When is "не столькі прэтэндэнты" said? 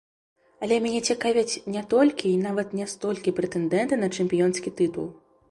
2.81-4.01